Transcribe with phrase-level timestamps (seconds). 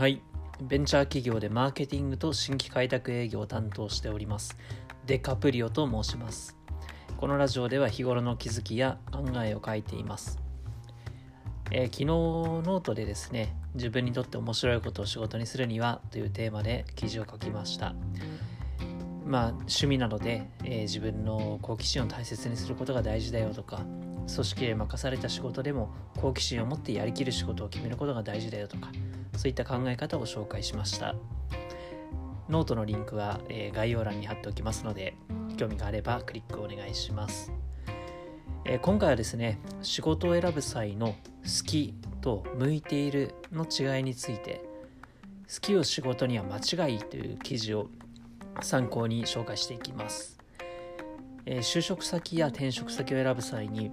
[0.00, 0.22] はい。
[0.62, 4.56] ベンチャー企業でマーケティングと新規開拓営業を担当しております。
[5.04, 6.56] デカプリオと申します。
[7.18, 10.40] このラジオでは日頃の気づきや考えを書いています。
[11.70, 17.94] えー昨日ノートでですね、自分にとって面白いことを仕事にするにはというテーマで記事を書きました。
[19.26, 23.82] まあ趣味なので、えー自分の好奇心を大切にすることが大事だよとか、
[24.34, 28.90] 組織で任された仕事でも好奇心を持ってやりきる仕事を決めることが大事だよとか
[29.36, 31.14] そういった考え方を紹介しました。
[32.50, 35.14] ノートのリンクは、え概要欄に貼っておきますので
[35.56, 37.52] 興味があればクリックお願いします、
[38.64, 41.14] え今回はですね仕事を選ぶ際の好
[41.64, 44.64] きと向いているの違いについて
[45.52, 47.88] 好きを仕事には間違いという記事を
[48.60, 50.38] 参考に紹介していきます。
[51.46, 53.90] えー就職先や転職先を選ぶ際に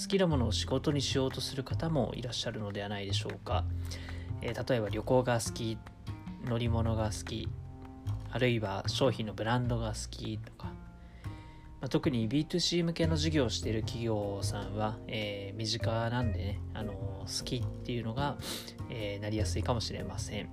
[0.00, 3.64] 好きなものを仕事にしようとする方もいらっしゃるのではないでしょうか、
[4.44, 5.78] えー例えば旅行が好き
[6.44, 7.48] 乗り物が好き
[8.30, 10.66] あるいは商品のブランドが好きとか、
[11.80, 18.36] まあ特に B2C 向けの事業をしている企業さんは、えー身近なんでね、あの好きっていうのが、
[18.90, 20.50] えーなりやすいかもしれません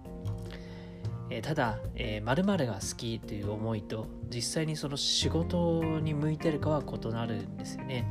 [1.30, 8.06] えーただ、えー、〇〇が好きという思いと実際にその仕事に向いてるかは異なるんですよね。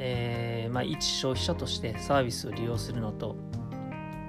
[0.00, 3.34] えーまあ、一消費者としてサービスを利用するのと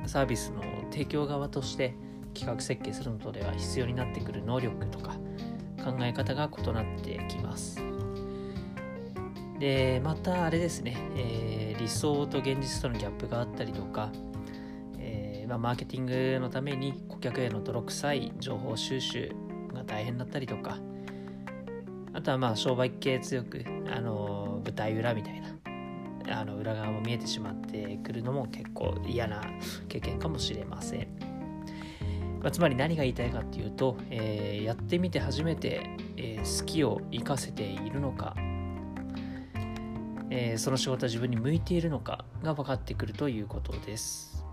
[0.09, 1.93] サービスの提供側として
[2.33, 5.13] 企画設計するのとでは必要になってくる能力とか
[5.83, 7.81] 考え方が異なってきます。
[9.59, 14.11] でまたあれですね、えー理想と現実とのギャップがあったりとか、
[14.99, 19.31] えーまあ、マーケティングのために顧客への泥臭い情報収集
[19.73, 20.77] が大変だったりとか
[22.13, 23.63] あとはまあ商売系強く、
[23.95, 25.48] あの舞台裏みたいな
[26.27, 29.41] あの裏側も見えてしまってくるのも結構嫌な
[29.87, 31.07] 経験かもしれません、
[32.41, 38.35] まあ、つまり何が言いたいかっていうと、えーやってみて初めて、えー好きを活かせているのか
[40.29, 44.45] えーその仕事は自分に向いているのかが分かってくるということです。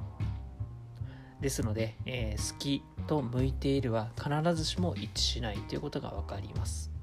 [1.41, 6.96] ですので、え好きと向いているは必ずしも一致しないということが分かります。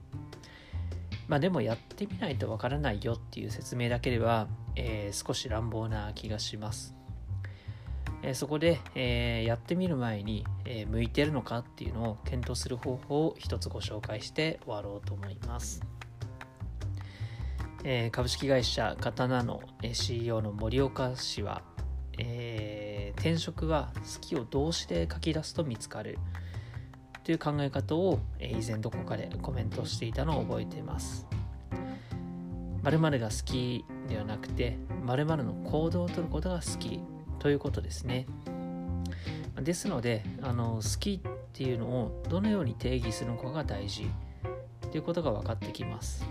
[1.27, 6.95] まあでもやってみないと分からないよっていう説明だけでは、えー少し乱暴な気がします。
[8.23, 15.81] えーそこで、えーやってみる前に、えー向いてるのかっていうのを検討する方法を一つご紹介して終わろうと思います。
[17.83, 19.61] えー株式会社刀の
[19.93, 21.61] CEO の森岡氏は、
[22.17, 26.17] えー転職は好きを動詞で書き出すと見つかる
[27.23, 31.25] という考え方を、以前どこかでコメントしていたのを覚えています。
[32.83, 36.99] 〇〇が好きではなくて〇〇の行動をとることが好き
[37.39, 38.25] ということですね。
[39.61, 44.05] ですのであの好きっていうのをどのように定義するのかが大事
[44.91, 46.25] ということが分かってきます。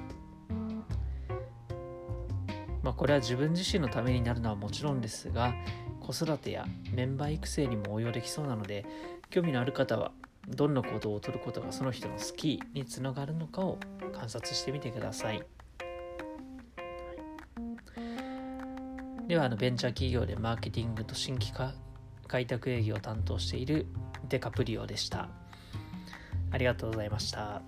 [2.83, 5.55] まあ、これは自分自身のためになるのはもちろんですが
[6.01, 8.85] 子育てやメンバー育成にも応用できそうなので
[9.31, 10.11] 興味のある方は
[10.49, 13.79] どんな行動をとることがその人の好きにつながるのかを
[14.13, 15.43] 観察してみてください。
[19.29, 21.73] ではあのベンチャー企業でマーケティングと新規化
[22.27, 23.87] 開拓営業を担当している
[24.29, 25.29] デカプリオでした。
[26.51, 27.63] ありがとうございました。